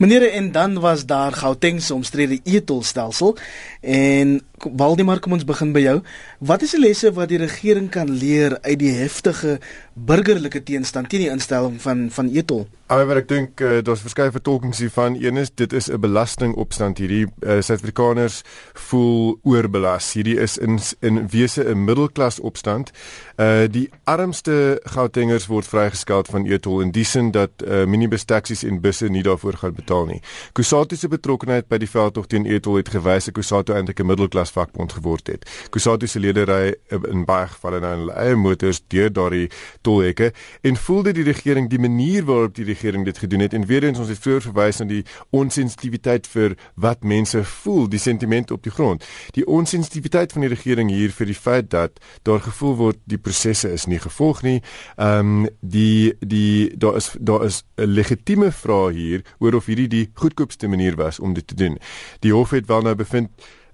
[0.00, 3.36] Meneer en dan was daar Gauteng se omstrede etolstelsel
[3.80, 5.96] en Waldemar kom ons begin by jou.
[6.40, 9.58] Wat is die lesse wat die regering kan leer uit die heftige
[9.92, 12.64] burgerlike teenstand teen die instelling van van etol?
[12.90, 15.14] Alhoewel ek dink uh, daar's verskeie vertolkings hiervan.
[15.14, 18.40] Een is dit is 'n belastingopstand hierdie uh, Suid-Afrikaners
[18.74, 20.08] voel oorbelas.
[20.12, 22.90] Hierdie is in in wese 'n middelklas opstand.
[23.38, 28.64] Uh die armste Gautengers word vrygeskeld van etol in die sin dat uh, minibus taksies
[28.64, 30.20] en busse nie daarvoor gaan betaal nie.
[30.52, 34.50] Kusatu se betrokkeheid by die veldtog teen etol het gewys dat Kusatu eintlik 'n middelklas
[34.50, 35.46] vakbond geword het.
[35.70, 39.50] Kusatu se ledery in baie gevalle nou in hulle eie motors deur daardie
[39.80, 43.84] tolhekke en voelde die regering die manier waarop die regering dit gedoen het en weer
[43.84, 45.02] eens ons het vroeër verwys na die
[45.36, 49.04] onsensitiwiteit vir wat mense voel, die sentiment op die grond.
[49.36, 53.70] Die onsensitiwiteit van die regering hier vir die feit dat daar gevoel word die prosesse
[53.72, 54.60] is nie gevolg nie.
[54.96, 59.88] Ehm um, die die daar is daar is 'n legitieme vraag hier oor of hierdie
[59.88, 61.78] die goedkoopste manier was om dit te doen.
[62.20, 63.28] Die hof het wel nou bevind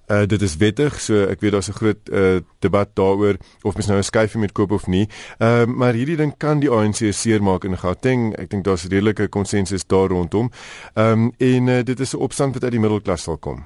[0.07, 3.87] Uh dit is wettig, so ek weet daar's 'n groot uh debat daaroor of mens
[3.87, 5.09] nou 'n skuifie moet koop of nie.
[5.37, 8.35] Ehm uh, maar hierdie ding kan die ANC seermaak in Gauteng.
[8.39, 10.51] Ek dink daar's redelike konsensus daar rondom.
[10.93, 13.65] Ehm um, en uh, dit is 'n opstand wat uit die middelklas sal kom.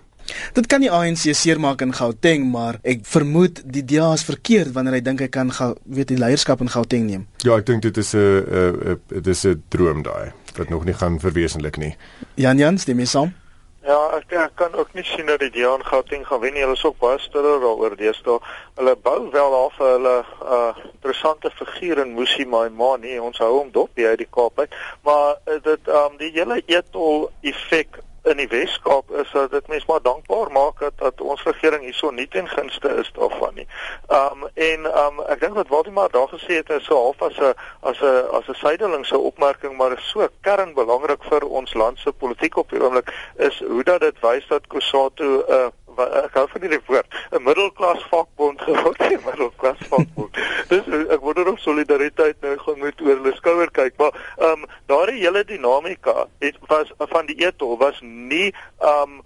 [0.54, 4.94] Dit kan die ANC seermaak in Gauteng, maar ek vermoed die DA is verkeerd wanneer
[4.94, 7.28] hy dink hy kan ga, weet die leierskap in Gauteng neem.
[7.46, 11.20] Ja, ek dink dit is 'n dit is 'n droom daai wat nog nie gaan
[11.20, 11.96] verwesenlik nie.
[12.36, 13.34] Jan Jan, stem jy saam?
[13.82, 16.62] Ja, ek, ek kan ook nie sien dat die DA in Gauteng gaan wen nie.
[16.62, 18.38] Hulle is ook baie stiller daaroor deesdae.
[18.78, 23.18] Hulle bou wel af vir hulle 'n uh, interessante figuur in Musi Maimani.
[23.20, 24.78] Ons hou hom dop by die Kaap uit.
[25.02, 29.86] Maar uh, dit um die hele etol effek in die Weskaap is dat dit mense
[29.88, 33.68] maar dankbaar maak dat, dat ons regering hierso nie ten gunste is daarvan nie.
[34.08, 37.54] Um en um ek dink dat Waldemar daar gesê het is so half as 'n
[37.82, 42.58] as 'n as 'n sydelingse opmerking maar is so kernbelangrik vir ons land se politiek
[42.58, 45.68] op die oomblik is hoe dat dit wys dat Kusatu 'n uh,
[46.00, 50.38] ek hou van hierdie woord 'n middelklas vakbond geword 'n middelklas vakbond.
[50.70, 54.66] Dis ek wonder of solidariteit nou gaan moet oor hulle skouer kyk, maar ehm um,
[54.86, 59.22] daardie hele dinamika het was van die etol was nie ehm um,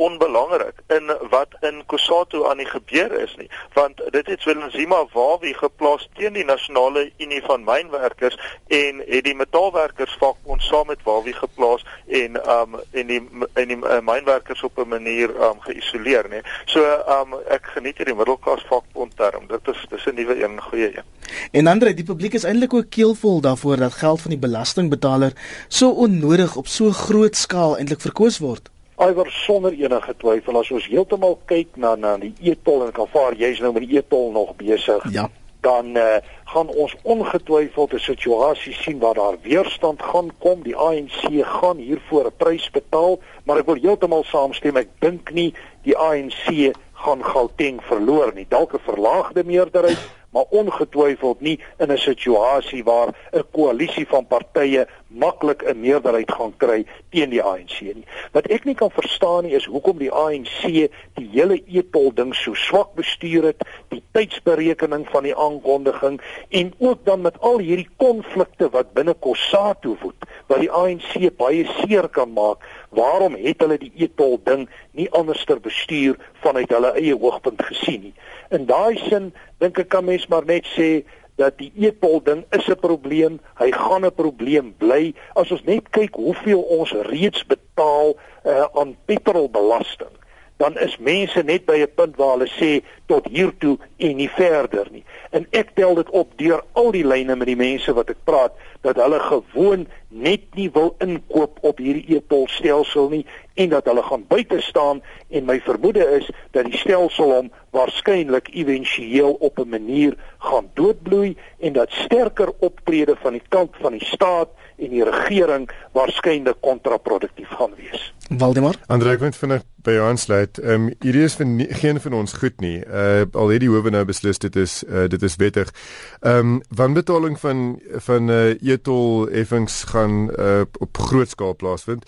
[0.00, 3.50] onbelangrik in wat in Kusatu aan die gebeur is nie.
[3.72, 9.36] Want dit het Zwelenzima Wawi geplaas teen die nasionale unie van mynwerkers en het die
[9.36, 13.20] metaalwerkers vakbond saam met Wawi geplaas en um en die
[13.52, 16.80] en die uh, mynwerkers op 'n manier um geïsoleer nê so
[17.20, 21.08] um ek geniet hierdie middelklas vakbond term dit is dis 'n nuwe een goeie een.
[21.52, 25.32] En ander die publiek is eintlik ook keelvol daarvoor dat geld van die belastingbetaler
[25.68, 30.86] so onnodig op so groot skaal eintlik verkoos word Iwer sonder enige twyfel as ons
[30.92, 34.52] heeltemal kyk na na die etol en kan vaar jy's nou met die etol nog
[34.60, 35.06] besig.
[35.14, 35.24] Ja.
[35.64, 36.20] Dan uh,
[36.52, 40.62] gaan ons ongetwyfeld 'n situasie sien waar daar weerstand gaan kom.
[40.62, 44.76] Die ANC gaan hiervoor 'n prys betaal, maar ek wil heeltemal saamstem.
[44.76, 48.46] Ek dink nie die ANC gaan Gauteng verloor nie.
[48.48, 54.86] Dalk 'n verlaagde meerderheid maar ongetwyfeld nie in 'n situasie waar 'n koalisie van partye
[55.06, 58.06] maklik 'n meerderheid gaan kry teen die ANC nie.
[58.32, 62.54] Wat ek nie kan verstaan nie is hoekom die ANC die hele etol ding so
[62.54, 68.70] swak bestuur het, die tydsberekening van die aankondiging en ook dan met al hierdie konflikte
[68.70, 70.16] wat binne Kossatu woed,
[70.46, 72.58] wat die ANC baie seer kan maak.
[72.90, 74.66] Waarom het hulle die etol ding
[74.98, 78.14] nie anderster bestuur vanuit hulle eie hoogpunt gesien nie?
[78.50, 81.04] In daai sin dink ek kan mens maar net sê
[81.40, 85.88] dat die etol ding is 'n probleem, hy gaan 'n probleem bly as ons net
[85.90, 90.12] kyk hoeveel ons reeds betaal uh, aan petrolbelasting
[90.60, 94.28] dan is mense net by 'n punt waar hulle sê tot hier toe en nie
[94.28, 95.04] verder nie.
[95.30, 98.52] En ek tel dit op deur al die lyne met die mense wat ek praat
[98.80, 104.24] dat hulle gewoon net nie wil inkoop op hierdie e-tolstelsel nie en dat hulle gaan
[104.28, 110.16] buite staan en my vermoede is dat die stelsel hom waarskynlik éventueel op 'n manier
[110.38, 114.48] gaan doodbloei en dat sterker optrede van die kant van die staat
[114.80, 118.12] en die regering waarskynlik kontraproduktief gaan wees.
[118.38, 120.58] Waldemar, Andre, ek wil vinnig by jou aansluit.
[120.62, 122.78] Ehm um, hierdie is vir nie, geen van ons goed nie.
[122.86, 125.72] Uh al het die howe nou beslis dit is uh, dit is wettig.
[126.20, 132.06] Ehm um, wanbetaling van van uh, etol effens gaan uh, op groot skaal plaasvind.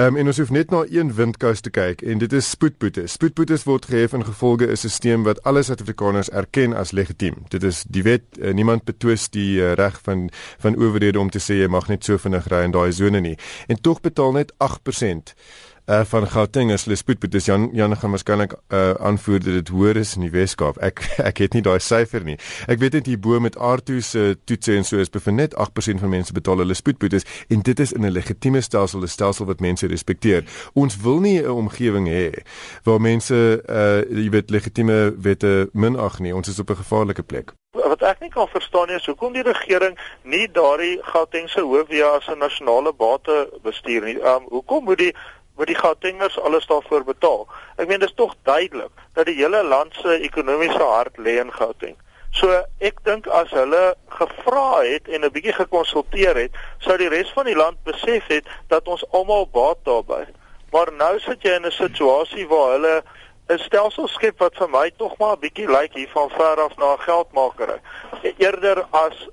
[0.00, 3.18] Ehm um, en ons hoef net na een windkus te kyk en dit is spoedboetes.
[3.18, 7.34] Spoedboetes word gehef in gevolge 'n stelsel wat alle Suid-Afrikaners erken as legitiem.
[7.48, 11.38] Dit is die wet, uh, niemand betwis die uh, reg van van owerhede om te
[11.38, 13.36] sê jy mag net so vinnig ry in daai sone nie.
[13.66, 15.34] En tog betaal net 8%
[15.90, 19.96] uh, van Gauteng is hulle spoedboetes Jan Jan gaan waarskynlik uh, aanvoer dat dit hoër
[19.96, 20.78] is in die Weskaap.
[20.84, 22.36] Ek ek het nie daai syfer nie.
[22.70, 26.02] Ek weet net hierbo met Artu se uh, toetse en so is bevind net 8%
[26.02, 29.60] van mense betaal hulle spoedboetes en dit is in 'n legitieme stelsel, 'n stelsel wat
[29.60, 30.44] mense respekteer.
[30.74, 32.44] Ons wil nie 'n omgewing hê
[32.84, 33.34] waar mense
[33.68, 36.34] uh jy weet legitieme wette minag nie.
[36.34, 37.52] Ons is op 'n gevaarlike plek.
[37.72, 42.28] Wat ek nie kan verstaan nie is hoekom die regering nie daardie Gautengse hoofvia as
[42.28, 44.18] 'n nasionale bate bestuur nie.
[44.22, 45.14] Um hoekom moet die
[45.60, 47.42] moet die Gautengers alles daarvoor betaal.
[47.76, 51.98] Ek meen dis tog duidelik dat die hele land se ekonomiese hart lê in Gauteng.
[52.32, 52.48] So
[52.80, 53.82] ek dink as hulle
[54.16, 58.48] gevra het en 'n bietjie gekonsulteer het, sou die res van die land besef het
[58.72, 60.24] dat ons almal baat daarbey.
[60.72, 63.02] Maar nou sit jy in 'n situasie waar hulle
[63.50, 66.76] 'n stelsel skep wat vir my tog maar 'n bietjie lyk hier van ver af
[66.76, 67.80] na 'n geldmakery.
[68.38, 69.28] Eerder as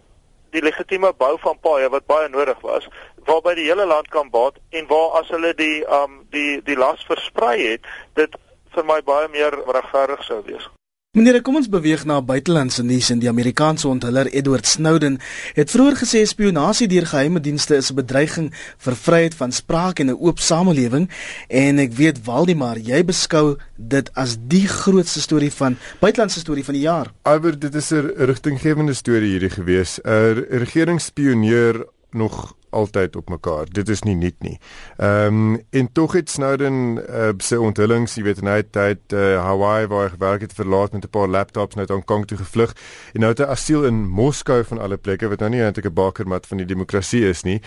[0.52, 2.88] die legitieme bou van paaie wat baie nodig was,
[3.28, 7.04] waarby die hele land kan baat en waar as hulle die um die die las
[7.10, 7.86] versprei het
[8.20, 8.40] dit
[8.76, 10.68] vir my baie meer regverdig sou wees.
[11.18, 15.16] Meneer, kom ons beweeg na buitelandse nuus en die Amerikaanse onthuller Edward Snowden
[15.58, 18.52] het vroeër gesê spionasie deur geheime dienste is 'n bedreiging
[18.86, 21.10] vir vryheid van spraak en 'n oop samelewing
[21.50, 26.74] en ek weet Waldemar, jy beskou dit as die grootste storie van buitelandse storie van
[26.74, 27.08] die jaar.
[27.24, 30.00] Aber dit is 'n rigtinggewende storie hierdie gewees.
[30.04, 31.86] 'n Regeringsspioneer
[32.18, 33.66] nog altyd op mekaar.
[33.72, 34.58] Dit is nie nuut nie.
[34.98, 39.88] Ehm um, en tog het Snowden uh, sy onthullings, jy weet, hy het uh, Hawaii
[39.88, 42.76] waar hy gewerk het verlaat met 'n paar laptops net aan Kong toe gevlug
[43.14, 45.94] en nou het hy asiel in Moskou van alle plekke wat nou nie eintlik 'n
[45.94, 47.62] bakermat van die demokrasie is nie.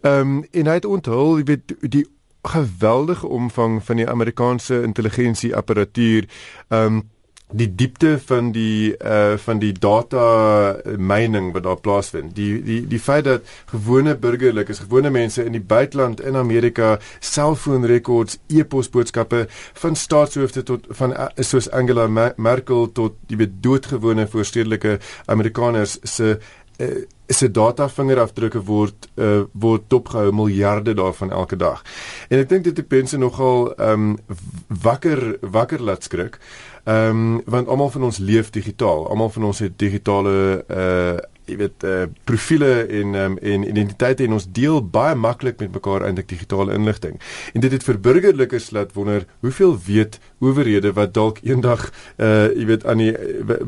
[0.00, 2.06] Ehm um, en hy het onthul, jy weet, die
[2.42, 6.28] geweldige omvang van die Amerikaanse intelligensie apparatuur
[6.68, 7.12] ehm um,
[7.52, 12.34] die diepte van die uh van die data mining wat daar plaasvind.
[12.36, 18.38] Die die die feit dat gewone burgerlikes, gewone mense in die buiteland in Amerika selfoonrekords,
[18.48, 25.98] e-pos boodskappe van staatshoofde tot van uh, soos Angela Merkel tot die doodgewone voorstedelike Amerikaners
[26.02, 26.38] se
[26.78, 26.88] uh,
[27.28, 31.84] se data vingerafdrukke word uh, word dopgehou miljarde daarvan elke dag.
[32.28, 34.38] En ek dink dit het mense nogal ehm um,
[34.82, 36.40] wakker wakker laat skrik.
[36.40, 39.08] Ehm um, want almal van ons leef digitaal.
[39.08, 44.32] Almal van ons het digitale uh jy weet uh profile en um, en identiteite en
[44.32, 47.18] ons deel baie maklik met mekaar eintlik digitale inligting.
[47.52, 52.64] En dit het vir burgerlikes laat wonder hoeveel weet owerhede wat dalk eendag uh jy
[52.72, 53.12] weet aan die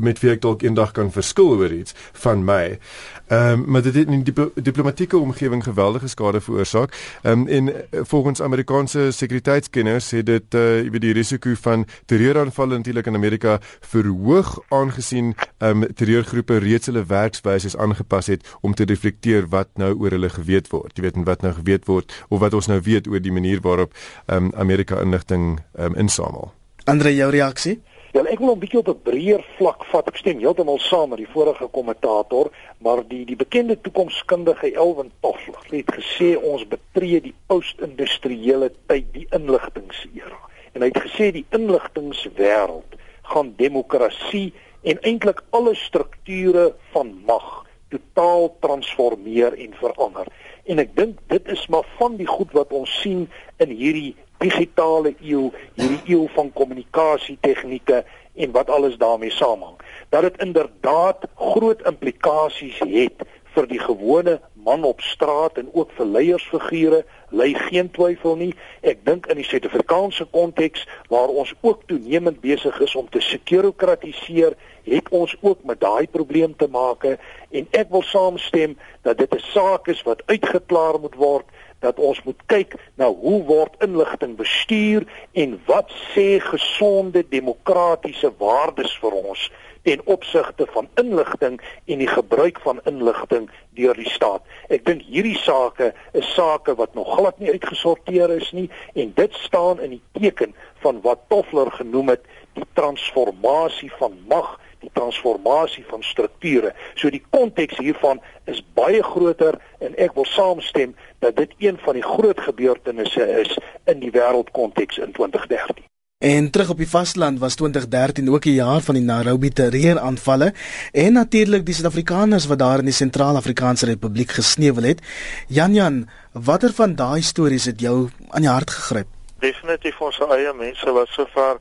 [0.01, 1.93] met wie ek dalk eendag kan verskil oor iets
[2.25, 2.79] van my.
[3.27, 6.93] Ehm um, maar dit het in die diplomatieke omgewing geweldige skade veroorsaak.
[7.21, 11.85] Ehm um, en eh, volgens Amerikaanse sekuriteitskenners het dit uh jy weet die risiko van
[12.05, 18.73] terreuraanvalle natuurlik in Amerika verhoog aangesien ehm um, terreurgroepe reeds hulle werkswyse aangepas het om
[18.73, 20.95] te reflekteer wat nou oor hulle geweet word.
[20.95, 23.61] Jy weet en wat nou geweet word of wat ons nou weet oor die manier
[23.61, 23.93] waarop
[24.25, 26.53] ehm um, Amerika inligting ehm um, insamel.
[26.85, 27.81] Andre jou reaksie?
[28.15, 30.07] Ja, ek wil 'n bietjie op 'n breër vlak vat.
[30.07, 35.67] Ek stem heeltemal saam met die vorige kommentator, maar die die bekende toekomskundige Elwin Toffler
[35.69, 40.39] het gesê ons betree die post-industriële tyd, die inligtingsera.
[40.73, 48.55] En hy het gesê die inligtingswêreld gaan demokrasie en eintlik alle strukture van mag totaal
[48.59, 50.27] transformeer en verander.
[50.63, 55.15] En ek dink dit is maar van die goed wat ons sien in hierdie digitale
[55.21, 58.03] eeu, hierdie eeu van kommunikasie tegnieke
[58.37, 59.77] en wat alles daarmee saamhang.
[60.09, 63.25] Dat dit inderdaad groot implikasies het
[63.57, 68.51] vir die gewone man op straat en ook vir leiersfigure lei geen twyfel nie.
[68.85, 74.53] Ek dink in die Suid-Afrikaanse konteks waar ons ook toenemend besig is om te sekurokratiseer,
[74.87, 79.43] het ons ook met daai probleem te maak en ek wil saamstem dat dit 'n
[79.51, 81.47] saak is wat uitgeklaar moet word
[81.79, 88.97] dat ons moet kyk na hoe word inligting bestuur en wat sê gesonde demokratiese waardes
[89.01, 89.47] vir ons
[89.87, 93.45] ten opsigte van inligting en die gebruik van inligting
[93.79, 94.43] deur die staat.
[94.67, 98.67] Ek dink hierdie sake is sake wat nog glad nie uitgesorteer is nie
[98.99, 102.27] en dit staan in die teken van wat Toffler genoem het
[102.59, 104.57] die transformasie van mag
[104.87, 106.73] die transformasie van strukture.
[106.95, 111.99] So die konteks hiervan is baie groter en ek wil saamstem dat dit een van
[111.99, 113.53] die groot gebeurtenisse is
[113.85, 115.83] in die wêreldkonteks in 2013.
[116.17, 120.53] En terug op die vasteland was 2013 ook 'n jaar van die Nairobi terreuraanvalle
[120.91, 125.01] en natuurlik die Suid-Afrikaners wat daar in die Sentraal-Afrikaanse Republiek gesneuwel het.
[125.47, 129.07] Jan Jan, watter van daai stories het jou aan die hart gegryp?
[129.39, 131.59] Definitief ons eie mense wat sover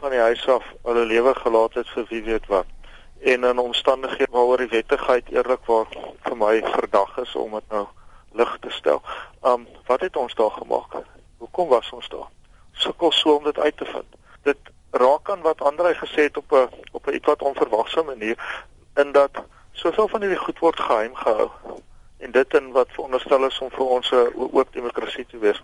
[0.00, 2.66] van die huis af hulle lewe gelaat het vir wie weet wat.
[3.20, 5.86] En in omstandighede waaroor die wettigheid eerlikwaar
[6.22, 7.86] vir my verdag is om dit nou
[8.32, 9.02] lig te stel.
[9.42, 11.00] Um wat het ons daar gemaak?
[11.38, 12.28] Hoekom was ons daar?
[12.78, 14.16] sukkel so om dit uit te vind.
[14.42, 14.58] Dit
[14.90, 19.30] raak aan wat Andrei gesê het op 'n op 'n ietwat onverwagse manier in dat
[19.72, 21.50] soveel van hierdie goed word geheim gehou
[22.18, 25.62] en dit in wat veronderstel is om vir ons 'n oop demokrasie te wees.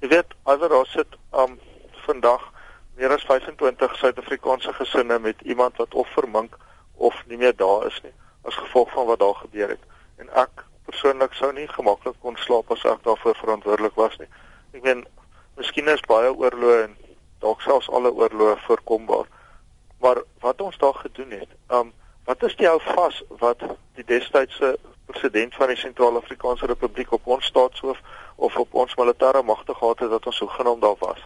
[0.00, 1.60] Jy weet, alhoewel sit um
[1.90, 2.51] vandag
[2.96, 6.56] meer as 25 Suid-Afrikaanse gesinne met iemand wat of vermink
[6.94, 8.12] of nie meer daar is nie
[8.42, 9.82] as gevolg van wat daar gebeur het.
[10.16, 14.28] En ek persoonlik sou nie gemaklik kon slaap as ek daarvoor verantwoordelik was nie.
[14.74, 15.04] Ek meen
[15.56, 16.94] Miskien is baie oorloë en
[17.44, 19.28] dalk selfs alle oorloë voorkombaar.
[20.00, 21.92] Maar wat ons daar gedoen het, um
[22.24, 23.62] wat is die hou vas wat
[23.98, 24.76] die destydse
[25.10, 27.98] president van die Sentraal-Afrikaanse Republiek op ons staatshoof
[28.36, 31.20] of op ons militêre magte gehad het dat ons so genoem daar was.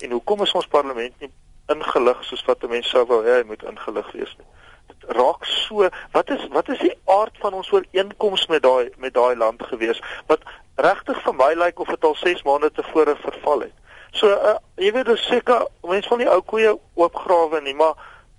[0.00, 1.30] En hoekom is ons parlement nie
[1.70, 4.48] ingelig soos wat mense sou wou hê hy moet ingelig wees nie?
[4.90, 9.14] Dit raak so, wat is wat is die aard van ons ooreenkoms met daai met
[9.14, 10.46] daai land gewees wat
[10.80, 13.76] regtig vir my lyk of dit al 6 maande tevore verval het.
[14.16, 17.94] So uh, jy weet dis seker mense van die ou koeie oopgrawe nie, maar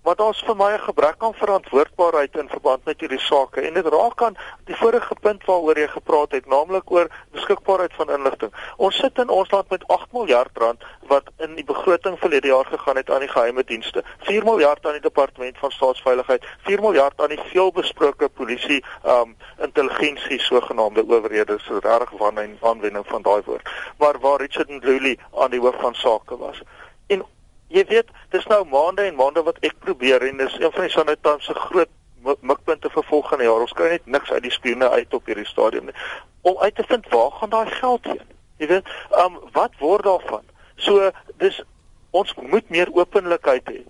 [0.08, 3.86] wat ons vir my 'n gebrek aan verantwoordbaarheid in verband met hierdie sake en dit
[3.86, 8.52] raak aan die vorige punt waaroor jy gepraat het, naamlik oor beskikbaarheid van inligting.
[8.78, 12.66] Ons sit in ons land met 8 miljard rand wat in die begroting verlede jaar
[12.66, 17.22] gegaan het aan die geheime dienste, 4 miljard aan die departement van staatsveiligheid, 4 miljard
[17.22, 23.70] aan die veelbesproke polisie um intelligensie sogenaamde owerhede, so reg wanneer aanwending van daai woord.
[23.98, 26.62] Maar waar Richard Ndluli aan die hoof van sake was.
[27.72, 30.94] Jy weet, dis nou maande en maande wat ek probeer en dis een van die
[30.94, 31.90] sanitans se groot
[32.42, 33.64] mikpunte vir volgende jaar.
[33.64, 35.96] Ons kry net niks uit die spione uit op hierdie stadium nie.
[36.42, 38.28] Om uit te vind waar gaan daai geld heen?
[38.62, 40.46] Jy weet, ehm um, wat word daarvan?
[40.76, 41.10] So
[41.42, 41.62] dis
[42.12, 43.82] ons moet meer openlikheid hê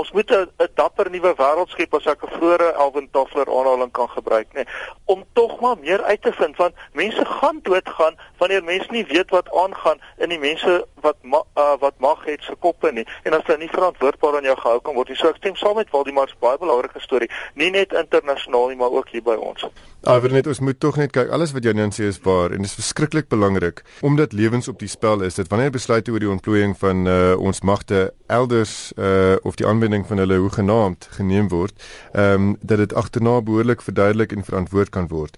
[0.00, 4.08] ons moet 'n dapper nuwe wêreld skep as ek 'n vroeëre Alvin Toffler aanhaling kan
[4.08, 4.64] gebruik nê
[5.04, 9.30] om tog maar meer uit te vind want mense gaan doodgaan wanneer mense nie weet
[9.30, 13.06] wat aangaan in die mense wat ma, uh, wat mag het se koppe nie.
[13.22, 15.16] En as hulle nie verantwoordbaar aan jou gehou kan word nie.
[15.16, 17.30] So ek stem saam met Waldemar se baie belangrike storie.
[17.54, 19.66] Nie net internasionaal nie maar ook hier by ons
[20.00, 22.70] Maar net ons moet tog net kyk alles wat Jan sê is waar en dit
[22.70, 26.72] is verskriklik belangrik omdat lewens op die spel is dit wanneer besluite oor die ontplooiing
[26.80, 31.76] van uh, ons magte elders uh, of die aanwending van hulle hoe genaamd geneem word
[32.16, 35.36] um, dat dit agterna behoorlik verduidelik en verantwoord kan word.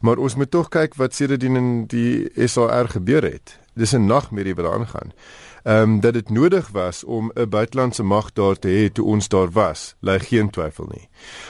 [0.00, 4.54] Maar ons moet tog kyk wat sedertdien in die SAR gebeur het dis 'n nagmerrie
[4.54, 5.12] wat aangaan
[5.64, 9.28] ehm um, dat dit nodig was om 'n buitelandse mag daar te hê toe ons
[9.28, 11.08] daar was, lê geen twyfel nie.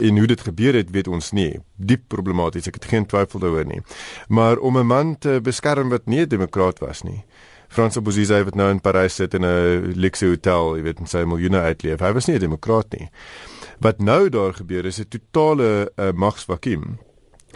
[0.09, 1.61] En hoe dit gebeur het, weet ons nie.
[1.77, 3.83] Diep problematies, ek het geen twyfel daaroor nie.
[4.29, 7.25] Maar om 'n man te beskerm wat nie 'n demokraat was nie.
[7.69, 11.25] Frans Bozize wat nou in Parys sit in 'n luxe hotel, jy weet, en sy
[11.25, 12.01] miljoene uitleef.
[12.01, 13.11] Hy was nie 'n demokraat nie.
[13.81, 16.99] Wat nou daar gebeur is 'n totale uh, magsvakuum.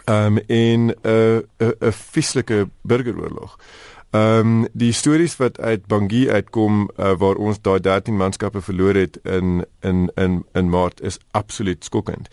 [0.05, 3.57] Ehm um, in 'n uh, 'n 'n vieslike burgeroorlog.
[4.11, 8.95] Ehm um, die stories wat uit Bangui uitkom uh, waar ons daai 13 manskappe verloor
[8.97, 12.27] het in in in in Maart is absoluut skokkend.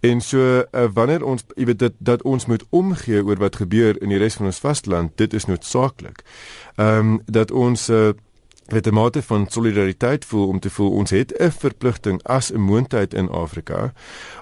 [0.00, 3.98] En so uh, wanneer ons jy weet dit dat ons moet omgee oor wat gebeur
[4.02, 6.22] in die res van ons vasteland, dit is noodsaaklik.
[6.76, 8.14] Ehm um, dat ons uh,
[8.72, 12.60] met 'n mate van solidariteit voel om te voel ons het 'n verpligting as 'n
[12.60, 13.92] moondheid in Afrika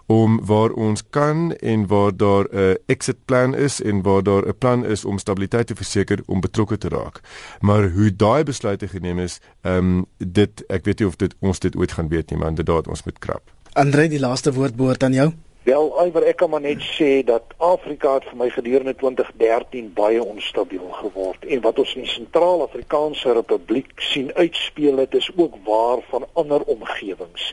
[0.06, 4.58] om waar ons kan en waar daar 'n exit plan is en waar daar 'n
[4.58, 7.20] plan is om stabiliteit te verseker om betrokke te raak.
[7.60, 11.58] Maar hoe daai besluite geneem is, ehm um, dit ek weet nie of dit ons
[11.58, 13.52] dit ooit gaan weet nie, maar inderdaad ons moet krap.
[13.72, 15.32] Andre, die laaste woord behoort aan jou.
[15.64, 20.20] Wel, iwer ek kan maar net sê dat Afrika het vir my gedurende 2013 baie
[20.20, 26.04] onstabiel geword en wat ons in die Sentraal-Afrikaanse Republiek sien uitspeel dit is ook waar
[26.10, 27.46] van ander omgewings.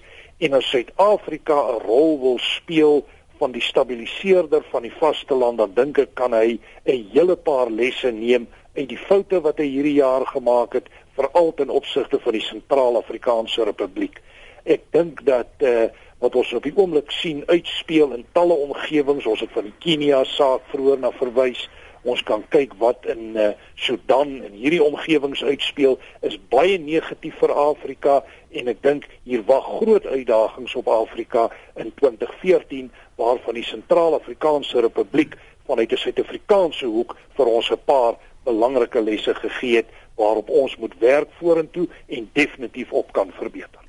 [0.44, 3.06] En as Suid-Afrika 'n rol wil speel
[3.40, 8.12] van die stabiliseerder van die vasteland, dan dink ek kan hy 'n hele paar lesse
[8.12, 12.44] neem uit die foute wat hy hierdie jaar gemaak het, veral ten opsigte van die
[12.44, 14.20] Sentraal-Afrikaanse Republiek.
[14.64, 15.90] Ek dink dat eh uh,
[16.22, 19.26] wat ons op die oomblik sien uitspeel in talle omgewings.
[19.26, 21.66] Ons het van die Kenia saak vroeër na verwys.
[22.02, 27.54] Ons kan kyk wat in uh, Sudan en hierdie omgewings uitspeel is baie negatief vir
[27.54, 28.22] Afrika
[28.58, 31.48] en ek dink hier wag groot uitdagings op Afrika
[31.78, 32.90] in 2014
[33.22, 35.38] waarvan die Sentraal-Afrikaanse Republiek
[35.70, 40.98] vanuit 'n Suid-Afrikaanse hoek vir ons 'n paar belangrike lesse gegee het waarop ons moet
[41.00, 43.81] werk vorentoe en definitief op kan verbeter.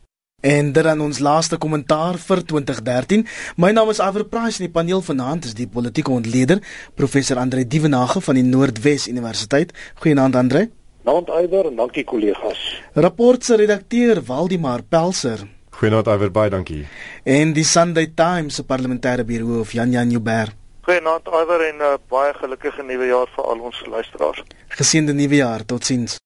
[0.43, 3.21] En dit dan ons laaste kommentaar vir 2013.
[3.63, 6.59] My naam is Iver Price en die paneel vanaand is die politieke ontleder
[6.99, 9.71] professor Andre Dievenage van die Noordwes Universiteit.
[10.03, 10.65] Goeienaand Andre.
[11.07, 12.65] Naand Iver en dankie kollegas.
[12.95, 15.47] Rapport se redakteur Waldimar Pelser.
[15.79, 16.83] Goeienaand Iver, baie dankie.
[17.23, 20.59] En die Sunday Times se parlementêre birou of Jan Jan Nieuwberg.
[20.83, 24.43] Goeienaand Iver en uh, baie gelukkige nuwe jaar vir al ons luisteraars.
[24.75, 25.63] Geseënde nuwe jaar.
[25.63, 26.19] Totsiens.